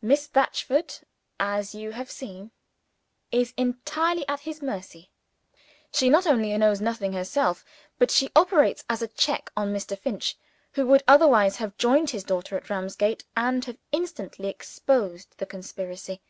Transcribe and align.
Miss 0.00 0.26
Batchford, 0.28 1.00
as 1.38 1.74
you 1.74 1.90
have 1.90 2.10
seen, 2.10 2.52
is 3.30 3.52
entirely 3.58 4.26
at 4.26 4.40
his 4.40 4.62
mercy. 4.62 5.10
She 5.92 6.08
not 6.08 6.26
only 6.26 6.56
knows 6.56 6.80
nothing 6.80 7.12
herself, 7.12 7.62
but 7.98 8.10
she 8.10 8.30
operates 8.34 8.82
as 8.88 9.02
a 9.02 9.08
check 9.08 9.52
on 9.54 9.74
Mr. 9.74 9.98
Finch 9.98 10.38
who 10.72 10.86
would 10.86 11.02
otherwise 11.06 11.56
have 11.56 11.76
joined 11.76 12.08
his 12.08 12.24
daughter 12.24 12.56
at 12.56 12.70
Ramsgate, 12.70 13.24
and 13.36 13.62
have 13.66 13.76
instantly 13.92 14.48
exposed 14.48 15.36
the 15.36 15.44
conspiracy. 15.44 16.22